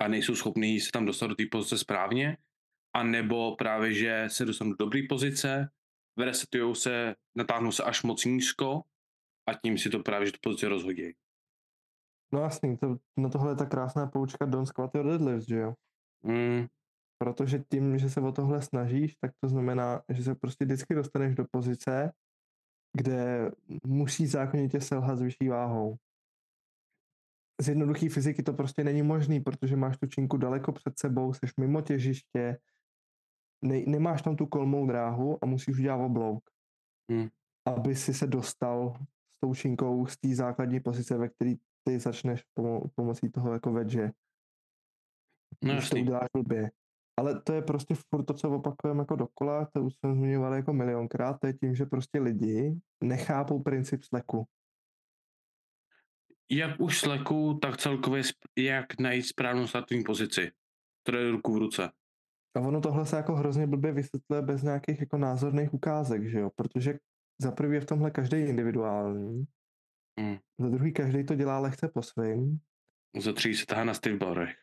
[0.02, 2.38] a nejsou schopní se tam dostat do té pozice správně,
[2.95, 5.69] a nebo právě, že se dostanou do dobré pozice,
[6.26, 8.82] resetujou se, natáhnou se až moc nízko
[9.50, 11.14] a tím si to právě, že tu pozici rozhodí.
[12.34, 15.74] No jasný, to, na tohle je ta krásná poučka Don't Squat Your Deadlifts, že jo?
[16.24, 16.68] Mm,
[17.24, 21.36] Protože tím, že se o tohle snažíš, tak to znamená, že se prostě vždycky dostaneš
[21.36, 22.12] do pozice,
[22.98, 23.52] kde
[23.86, 25.96] musí zákonitě selhat s vyšší váhou.
[27.62, 31.46] Z jednoduché fyziky to prostě není možný, protože máš tu činku daleko před sebou, jsi
[31.60, 32.58] mimo těžiště,
[33.62, 36.50] ne, nemáš tam tu kolmou dráhu a musíš udělat oblouk,
[37.12, 37.28] Hmm.
[37.65, 38.93] aby si se dostal
[39.38, 43.72] s tou činkou z té základní pozice, ve které ty začneš pomo- pomocí toho jako
[43.72, 44.12] vedže
[45.63, 46.72] no když to uděláš blbě.
[47.19, 50.74] Ale to je prostě furt to, co opakujeme jako dokola, to už jsem zmiňoval jako
[50.74, 54.45] milionkrát, to je tím, že prostě lidi nechápou princip sleku.
[56.52, 58.24] Jak už sleku, tak celkově
[58.58, 60.52] jak najít správnou startovní pozici.
[61.08, 61.91] Jde ruku v ruce.
[62.56, 66.50] A ono tohle se jako hrozně blbě vysvětluje bez nějakých jako názorných ukázek, že jo?
[66.56, 67.00] Protože
[67.42, 69.46] za prvý je v tomhle každý individuální,
[70.20, 70.38] Hmm.
[70.60, 72.60] za druhý každý to dělá lehce po svým.
[73.20, 74.58] Za tři se tahá na stiff barech.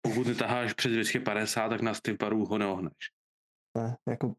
[0.00, 3.12] Pokud netaháš přes 250, tak na stiff baru ho neohneš.
[3.76, 4.34] Ne, jako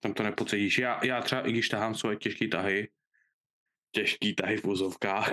[0.00, 0.78] Tam to nepocítíš.
[0.78, 2.90] Já, já třeba, i když tahám svoje těžké tahy,
[3.94, 5.30] těžký tahy v vozovkách,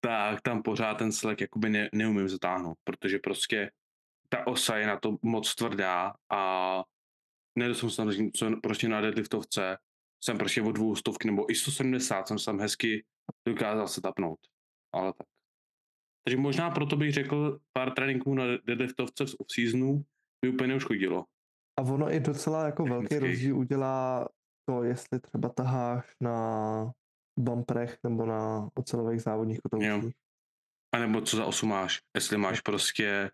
[0.00, 3.70] tak tam pořád ten slek jakoby ne, neumím zatáhnout, protože prostě
[4.28, 6.84] ta osa je na to moc tvrdá a
[7.58, 9.78] nedostanu se tam co prostě na deadliftovce
[10.24, 13.04] jsem prostě o dvou stovky nebo i 170 jsem tam hezky
[13.48, 14.38] dokázal se tapnout.
[14.94, 15.26] Ale tak.
[16.24, 20.04] Takže možná proto bych řekl, pár tréninků na deadliftovce v off-seasonu
[20.44, 21.24] by úplně neuškodilo.
[21.78, 23.30] A ono i docela jako velký Technických.
[23.30, 24.28] rozdíl udělá
[24.68, 26.92] to, jestli třeba taháš na
[27.38, 30.14] bumprech nebo na ocelových závodních kotoucích.
[30.94, 32.00] A nebo co za osu máš.
[32.14, 33.30] Jestli máš prostě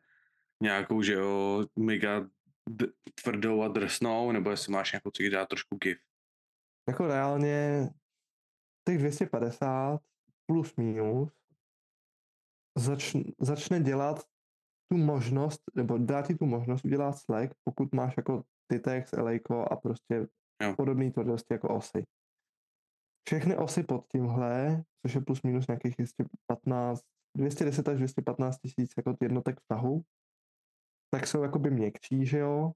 [0.62, 2.20] nějakou, že jo, mega
[2.70, 2.86] d-
[3.22, 5.98] tvrdou a drsnou, nebo jestli máš nějakou, co dá trošku gif.
[6.88, 7.88] Jako reálně
[8.88, 10.00] těch 250
[10.46, 11.32] plus minus
[12.78, 14.24] začne, začne dělat
[14.92, 19.76] tu možnost, nebo dá ti tu možnost udělat slack, pokud máš jako Titex, Elejko a
[19.76, 20.26] prostě
[20.62, 20.74] Jo.
[20.76, 22.06] podobné tvrdosti jako osy.
[23.28, 27.02] Všechny osy pod tímhle, což je plus minus nějakých 215,
[27.36, 30.02] 210 až 215 tisíc jako jednotek vztahu,
[31.14, 32.72] tak jsou jakoby měkčí, že jo?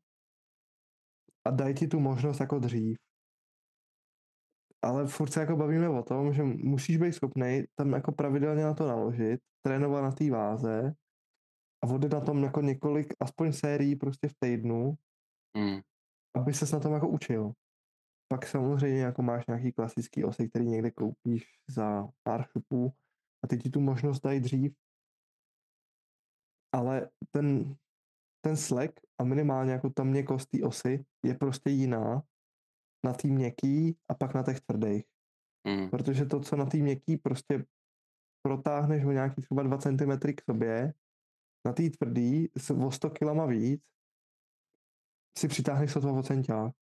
[1.44, 2.98] A dají ti tu možnost jako dřív.
[4.82, 8.74] Ale furt se jako bavíme o tom, že musíš být schopný tam jako pravidelně na
[8.74, 10.94] to naložit, trénovat na té váze
[11.84, 14.94] a vodit na tom jako několik, aspoň sérií prostě v týdnu,
[15.56, 15.80] Hmm.
[16.36, 17.52] aby ses na tom jako učil.
[18.28, 22.92] Pak samozřejmě jako máš nějaký klasický osy, který někde koupíš za pár chupů
[23.44, 24.72] a ty ti tu možnost dají dřív.
[26.72, 27.76] Ale ten,
[28.48, 32.22] ten slack a minimálně jako ta měkost té osy je prostě jiná
[33.04, 35.04] na tý měkký a pak na těch tvrdých.
[35.66, 35.90] Hmm.
[35.90, 37.64] Protože to, co na tý měkký prostě
[38.42, 40.94] protáhneš o nějaký třeba 2 cm k sobě,
[41.66, 43.82] na tý tvrdý s o 100 kg víc
[45.38, 46.74] si přitáhneš sotva o centiák.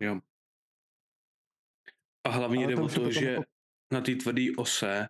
[0.00, 0.20] Jo.
[2.26, 3.44] A hlavně Ale jde to o to, potom že jako-
[3.92, 5.08] na té tvrdé ose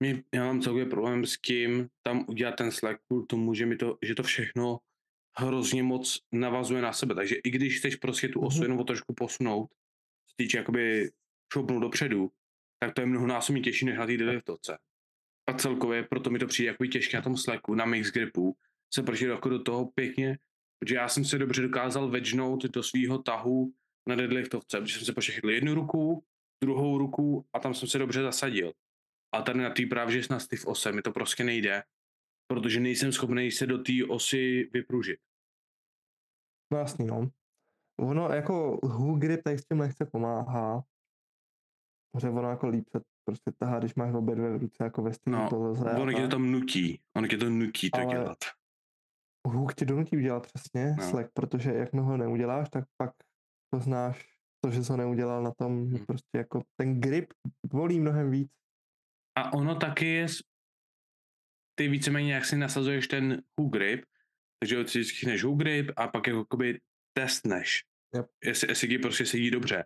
[0.00, 3.76] mě, já mám celkově problém s tím tam udělat ten slack kvůli tomu, že, mi
[3.76, 4.80] to, že to všechno
[5.38, 7.14] hrozně moc navazuje na sebe.
[7.14, 8.62] Takže i když chceš prostě tu osu Mhm.
[8.62, 9.70] jenom o trošku posunout,
[10.30, 11.10] se týče jakoby
[11.52, 12.30] šoupnout dopředu,
[12.80, 14.78] tak to je mnohonásobně těžší než na té deadliftovce.
[15.46, 18.56] A celkově proto mi to přijde jako těžké na tom slacku, na mix gripu,
[18.94, 20.38] se prostě jako do toho pěkně,
[20.78, 23.72] protože já jsem se dobře dokázal vedžnout do svého tahu
[24.08, 26.24] na deadliftovce, protože jsem se pošechytl jednu ruku,
[26.62, 28.72] druhou ruku a tam jsem se dobře zasadil.
[29.34, 31.82] A tady na té právě, že na stiff ose mi to prostě nejde,
[32.50, 35.20] protože nejsem schopný se do té osy vypružit.
[36.72, 37.30] No jasný, no.
[38.00, 40.84] Ono jako hook grip tady s tím lehce pomáhá.
[42.12, 45.38] Protože ono jako líp se prostě tahá, když máš obě dvě ruce jako ve stejné
[45.38, 45.90] No, poloze.
[45.90, 48.38] a On tě to tam nutí, on tě to nutí to Ale- dělat.
[49.46, 51.04] Hook ti donutí udělat přesně No.
[51.10, 53.10] slack, protože jakmile ho neuděláš, tak pak
[53.74, 56.06] poznáš to, že jsi ho neudělal na tom, že Hmm.
[56.06, 57.32] prostě jako ten grip
[57.72, 58.50] bolí mnohem víc.
[59.38, 60.26] A ono taky je,
[61.78, 64.04] ty víceméně jak si nasazuješ ten hook grip,
[64.58, 66.80] takže si schneš hook grip a pak jako jakoby
[67.12, 68.26] testneš, Yep.
[68.44, 69.84] jestli, jestli ti prostě sedí dobře.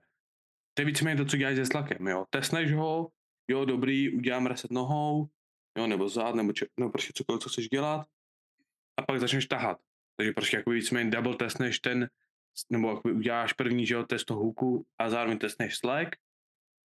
[0.74, 2.24] To je víceméně to, co děláš se slakem, jo.
[2.30, 3.08] Testneš ho,
[3.50, 5.28] jo, dobrý, udělám reset nohou,
[5.78, 8.06] jo, nebo zad, nebo, če, nebo prostě cokoliv, co chceš dělat,
[8.96, 9.80] a pak začneš tahat.
[10.16, 12.08] Takže prostě jako víceméně double testneš ten,
[12.70, 16.16] nebo jakoby uděláš první, že jo, test toho hooku a zároveň testneš slack,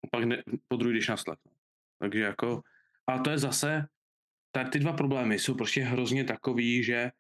[0.04, 1.42] a pak ne, po druhý jdeš na slack.
[1.46, 1.52] no.
[2.00, 2.62] Takže jako,
[3.08, 3.86] a to je zase,
[4.52, 7.12] tady ty dva problémy jsou prostě hrozně takový, že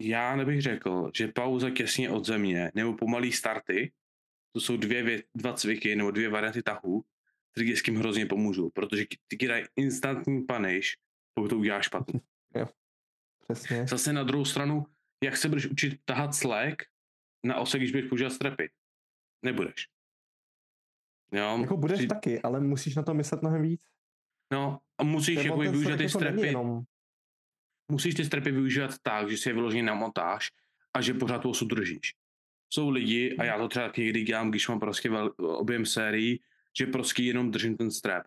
[0.00, 3.92] já nebych řekl, že pauza těsně od země nebo pomalý starty,
[4.54, 7.04] to jsou dvě, vě- dva cviky nebo dvě varianty tahů,
[7.52, 10.88] které tím hrozně pomůžou, protože ty ti dají instantní punish,
[11.34, 12.20] pokud to uděláš špatně.
[13.48, 13.86] Přesně.
[13.86, 14.86] Zase na druhou stranu,
[15.24, 16.82] jak se budeš učit tahat slack
[17.46, 18.70] na ose, když budeš používat strepy?
[19.44, 19.88] Nebudeš.
[21.32, 23.86] Jo, Jako budeš při- taky, ale musíš na to myslet mnohem víc.
[24.52, 26.82] No, a musíš Nebo jako využít ty strepy, Jenom,
[27.90, 30.48] musíš ty strepy využívat tak, že si je vyloženě namotáš
[30.94, 32.14] a že pořád tu osu držíš.
[32.72, 36.40] Jsou lidi, a já to třeba někdy dělám, když mám prostě vel, objem sérií,
[36.78, 38.26] že prostě jenom držím ten strap.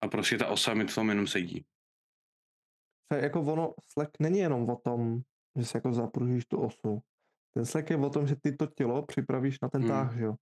[0.00, 1.64] A prostě ta osa mi v tom jenom sedí.
[3.12, 5.20] se jako ono, slack není jenom o tom,
[5.56, 7.02] že si jako zapružíš tu osu.
[7.54, 9.90] Ten slack je o tom, že ty to tělo připravíš na ten Hmm.
[9.90, 10.34] táh, že jo.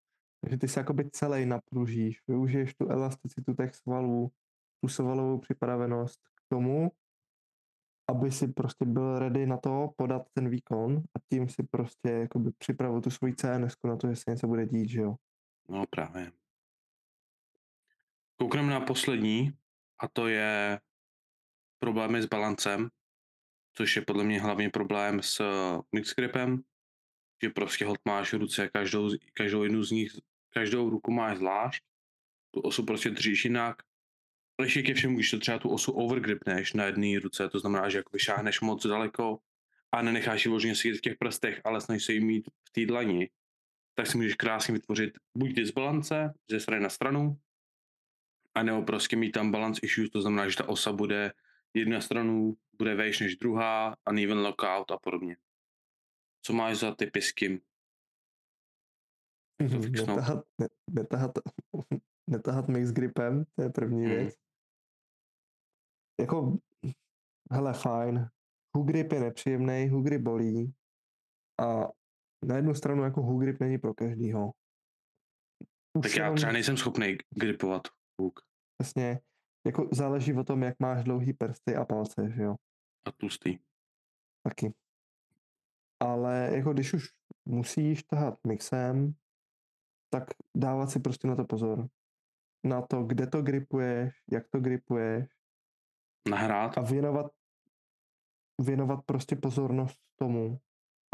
[0.42, 4.32] Takže ty se jakoby celý napružíš, využiješ tu elasticitu těch svalů,
[4.80, 6.92] tu svalovou připravenost k tomu,
[8.08, 12.52] aby si prostě byl ready na to podat ten výkon a tím si prostě jakoby
[12.58, 15.16] připravil tu svoji CNS na to, že se něco bude dít, že jo.
[15.68, 16.32] No právě.
[18.36, 19.52] Koukneme na poslední,
[19.98, 20.80] a to je
[21.78, 22.88] problémy s balancem,
[23.72, 25.42] což je podle mě hlavně problém s
[25.92, 26.62] mix gripem,
[27.42, 30.12] že prostě hod máš ruce každou, každou jednu z nich,
[30.54, 31.82] každou ruku máš zvlášť,
[32.50, 33.82] tu osu prostě držíš jinak.
[34.58, 37.98] Ale ke všemu, když to třeba tu osu overgripneš na jedné ruce, to znamená, že
[37.98, 39.38] jako šáhneš moc daleko
[39.92, 42.86] a nenecháš ji vložně sedět v těch prstech, ale snažíš se ji mít v té
[42.86, 43.30] dlani,
[43.94, 47.38] tak si můžeš krásně vytvořit buď disbalance ze strany na stranu,
[48.54, 51.32] anebo prostě mít tam balance issues, to znamená, že ta osa bude
[51.74, 55.36] jedna stranu bude vejš než druhá, uneven lockout a podobně.
[56.42, 57.60] Co máš za typy s kým?
[59.70, 60.08] To fixnout.
[60.08, 61.30] Netahat, ne, netahat,
[62.30, 64.14] netahat mix gripem, to je první Hmm.
[64.14, 64.34] věc.
[66.20, 66.58] Jako,
[67.52, 68.28] hele, fajn.
[68.76, 70.74] Hook grip je nepříjemný, hook grip bolí
[71.60, 71.88] a
[72.46, 74.52] na jednu stranu jako hook grip není pro každýho.
[75.98, 77.82] Už Tak já třeba nejsem schopný gripovat
[78.20, 78.40] hook
[78.78, 79.20] Přesně,
[79.66, 82.54] jako záleží o tom, jak máš dlouhý prsty a palce, že jo,
[83.06, 83.58] a tlustý.
[84.48, 84.74] taky.
[86.00, 87.08] Ale jako když už
[87.48, 89.14] musíš tahat mixem,
[90.12, 90.24] tak
[90.56, 91.88] dávat si prostě na to pozor.
[92.66, 95.28] Na to, kde to gripuješ, jak to gripuješ
[96.30, 96.78] Nahrát?
[96.78, 97.26] a věnovat,
[98.60, 100.58] věnovat prostě pozornost tomu.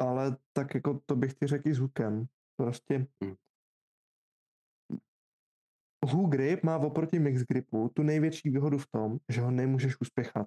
[0.01, 2.27] Ale tak jako to bych ti řekl i s hookem.
[2.57, 3.35] Prostě Hmm.
[6.07, 10.47] hook grip má oproti mix gripu tu největší výhodu v tom, že ho nemůžeš uspěchat.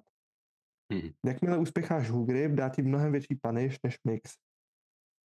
[0.92, 1.10] Hmm.
[1.26, 4.34] Jakmile uspěcháš hook grip, dá ti mnohem větší punish než mix.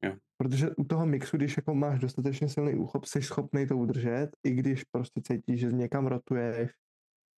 [0.04, 0.16] Jo.
[0.38, 4.52] Protože u toho mixu, když jako máš dostatečně silný úchop, jsi schopný to udržet, i
[4.52, 6.72] když prostě cítíš, že někam rotuješ,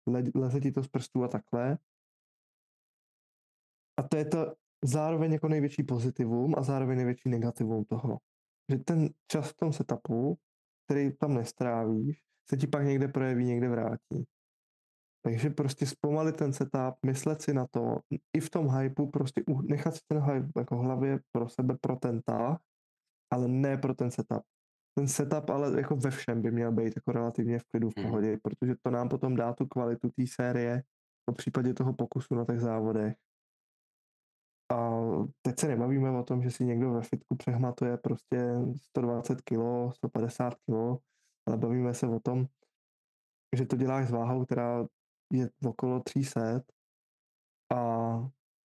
[0.07, 1.77] le, leze ti to z prstů a takhle.
[3.97, 8.17] A to je to zároveň jako největší pozitivum a zároveň největší negativum toho.
[8.71, 10.37] Že ten čas v tom setupu,
[10.85, 14.25] který tam nestrávíš, se ti pak někde projeví, někde vrátí.
[15.25, 17.99] Takže prostě zpomalit ten setup, myslet si na to,
[18.37, 22.21] i v tom hypeu prostě nechat si ten hype jako hlavě pro sebe, pro ten
[22.21, 22.59] tah,
[23.33, 24.43] ale ne pro ten setup.
[24.97, 28.05] Ten setup ale jako ve všem by měl být jako relativně v klidu, v Mhm.
[28.05, 30.83] pohodě, protože to nám potom dá tu kvalitu té série
[31.31, 33.15] v případě toho pokusu na těch závodech.
[34.71, 34.91] A
[35.41, 40.55] teď se nebavíme o tom, že si někdo ve fitku přehmatuje prostě 120 kg, 150
[40.55, 41.01] kg,
[41.47, 42.45] ale bavíme se o tom,
[43.57, 44.85] že to děláš s váhou, která
[45.33, 46.61] je okolo 300
[47.75, 47.79] a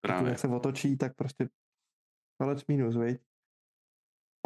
[0.00, 0.28] Právě.
[0.28, 1.48] jak se otočí, tak prostě
[2.42, 3.20] palec minus, viď?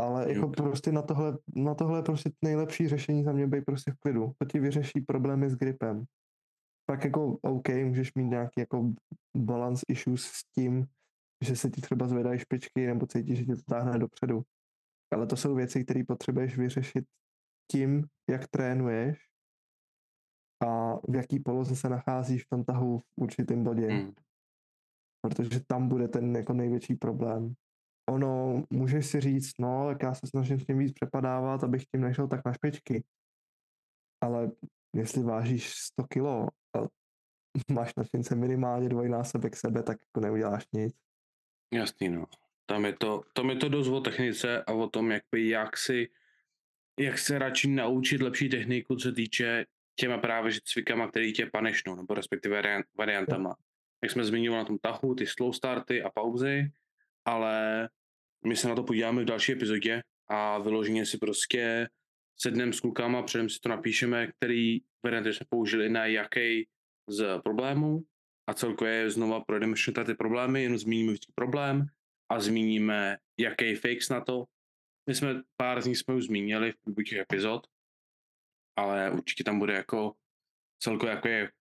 [0.00, 0.56] Ale jako Juk.
[0.56, 4.33] prostě na tohle, na tohle je prostě nejlepší řešení za mě být prostě v klidu.
[4.38, 6.04] To ti vyřeší problémy s gripem.
[6.87, 8.92] Pak jako OK, můžeš mít nějaký jako
[9.37, 10.87] balance issues s tím,
[11.44, 14.42] že se ti třeba zvedají špičky nebo cítíš, že tě to táhne dopředu.
[15.12, 17.04] Ale to jsou věci, které potřebuješ vyřešit
[17.72, 19.29] tím, jak trénuješ
[20.62, 24.15] a v jaký poloze se nacházíš v tom tahu v určitém bodě Hmm.
[25.23, 27.54] protože tam bude ten jako největší problém.
[28.11, 32.00] Ono, můžeš si říct, no, tak já se snažím s tím víc přepadávat, abych tím
[32.00, 33.04] nešel tak na špičky.
[34.23, 34.50] Ale
[34.96, 36.46] jestli vážíš 100 kilo
[36.77, 36.79] a
[37.73, 40.96] máš na čince minimálně dvojnásobek sebe, tak jako neuděláš nic.
[41.75, 42.27] Jasný, no.
[42.67, 45.77] Tam je to, tam je to dost o technice a o tom, jak, by, jak
[45.77, 46.08] si
[47.00, 49.67] jak se radši naučit lepší techniku, co se týče
[50.01, 53.57] těma právě že cvikama, který tě panešnou, nebo respektive variant- variantama.
[54.03, 56.73] Jak jsme zmiňovali na tom tahu, ty slow starty a pauzy,
[57.25, 57.88] ale
[58.46, 61.88] my se na to podíváme v další epizodě a vyloženě si prostě
[62.37, 66.69] sedneme s klukama, předem si to napíšeme, který varianty jsme použili na jaký
[67.09, 68.03] z problémů
[68.46, 71.87] a celkově znova projdeme všechny ty problémy, jenom zmíníme vždycky problém
[72.29, 74.44] a zmíníme, jaký fix na to.
[75.07, 77.67] My jsme pár z nich jsme už zmínili v průběhu epizod,
[78.81, 80.14] ale určitě tam bude jako
[80.83, 81.52] celkově jako je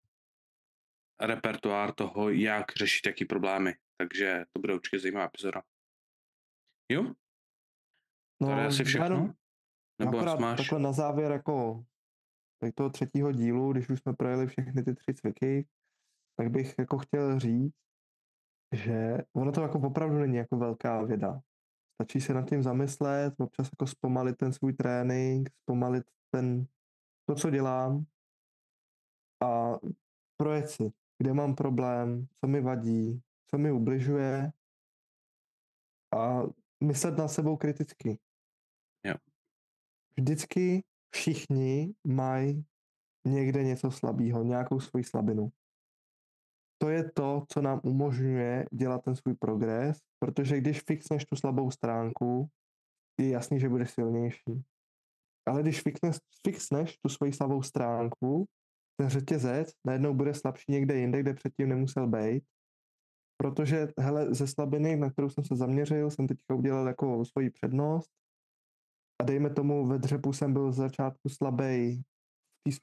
[1.20, 3.74] repertoár toho, jak řešit jaký problémy.
[3.96, 5.62] Takže to bude určitě zajímavá epizoda.
[6.92, 7.02] Jo?
[8.40, 9.04] No, To je asi všechno?
[9.06, 9.32] jenom
[10.00, 10.56] Nebo akorát máš?
[10.56, 11.84] takhle na závěr jako
[12.60, 15.68] tady toho třetího dílu, když už jsme projeli všechny ty tři cviky,
[16.36, 17.74] tak bych jako chtěl říct,
[18.72, 21.40] že ono to jako opravdu není jako velká věda.
[21.94, 26.66] Stačí se nad tím zamyslet, občas jako zpomalit ten svůj trénink, zpomalit ten,
[27.30, 28.04] to, co dělám
[29.42, 29.78] a
[30.36, 34.52] projet si, kde mám problém, co mi vadí, co mi ubližuje
[36.14, 36.42] a
[36.84, 38.18] myslet na sebou kriticky.
[39.06, 39.14] Jo.
[40.18, 42.64] Vždycky všichni mají
[43.26, 45.52] někde něco slabého, nějakou svoji slabinu.
[46.78, 51.70] To je to, co nám umožňuje dělat ten svůj progres, protože když fixneš tu slabou
[51.70, 52.48] stránku,
[53.20, 54.64] je jasný, že budeš silnější.
[55.48, 56.16] Ale když fixneš,
[56.46, 58.46] fixneš tu svoji slabou stránku,
[59.00, 62.44] ten řetězec najednou bude slabší někde jinde, kde předtím nemusel být,
[63.36, 68.10] protože hele, ze slabiny, na kterou jsem se zaměřil, jsem teďka udělal jako svoji přednost.
[69.20, 72.02] A dejme tomu, ve dřepu jsem byl z začátku slabý
[72.70, 72.80] v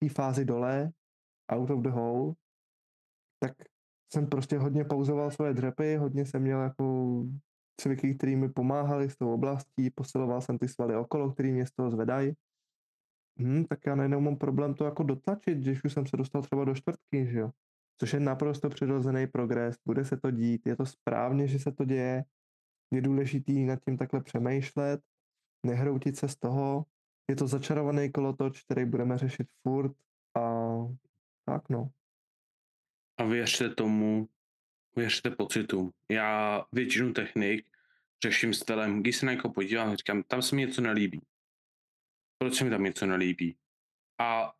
[0.00, 0.90] té fázi dole,
[1.52, 2.34] out of the hole,
[3.42, 3.52] tak
[4.12, 6.84] jsem prostě hodně pauzoval svoje dřepy, hodně jsem měl jako
[7.80, 11.70] cviky, které mi pomáhaly s tou oblastí, posiloval jsem ty svaly okolo, které mě z
[11.70, 12.32] toho zvedají.
[13.38, 16.64] Hmm, tak já najednou mám problém to jako dotlačit, když už jsem se dostal třeba
[16.64, 17.50] do čtvrtky, že jo.
[17.98, 21.84] Což je naprosto přirozený progres, bude se to dít, je to správně, že se to
[21.84, 22.24] děje,
[22.90, 25.00] je důležitý nad tím takhle přemýšlet,
[25.66, 26.86] nehroutit se z toho,
[27.30, 29.92] je to začarovaný kolotoč, který budeme řešit furt
[30.36, 30.66] a
[31.44, 31.90] tak no.
[33.18, 34.28] A věřte tomu,
[34.96, 35.92] věřte pocitům.
[36.10, 37.69] Já většinu technik
[38.22, 41.22] řeším stylem, když se na někoho podívám, říkám, tam se mi něco nelíbí.
[42.38, 43.56] Proč se mi tam něco nelíbí?
[44.20, 44.52] A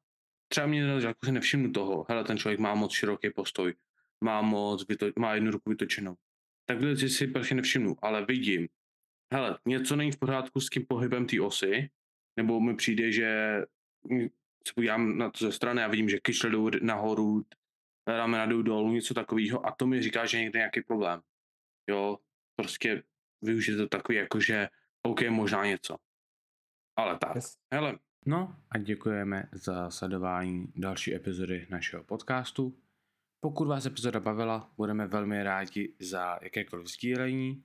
[0.48, 3.74] třeba mě na začátku se nevšimnu toho, hele, ten člověk má moc široký postoj,
[4.24, 6.16] má moc, vyto- má jednu ruku vytočenou.
[6.68, 8.68] Takhle si si prostě nevšimnu, ale vidím,
[9.32, 11.90] hele, něco není v pořádku s tím pohybem té osy,
[12.36, 13.60] nebo mi přijde, že
[14.02, 14.28] mm,
[14.66, 17.44] se podívám na to ze strany a vidím, že kyšle jdou nahoru,
[18.06, 21.20] ramena jdou dolů, něco takového a to mi říká, že někde nějaký problém.
[21.88, 22.18] Jo,
[22.56, 23.02] prostě
[23.42, 24.68] využijte to takový, jako že
[25.02, 25.96] OK, možná něco.
[26.96, 27.34] Ale tak.
[27.34, 27.58] Yes.
[27.72, 32.78] Hele, no a děkujeme za sledování další epizody našeho podcastu.
[33.40, 37.64] Pokud vás epizoda bavila, budeme velmi rádi za jakékoliv sdílení.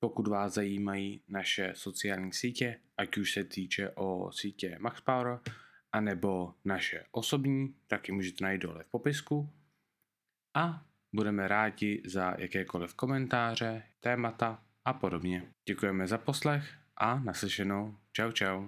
[0.00, 5.40] Pokud vás zajímají naše sociální sítě, ať už se týče o sítě MaxPower,
[5.92, 9.50] anebo naše osobní, tak ji můžete najít dole v popisku.
[10.54, 15.52] A budeme rádi za jakékoliv komentáře, témata a podobně.
[15.68, 17.96] Děkujeme za poslech a naslyšenou.
[18.12, 18.60] Čau čau.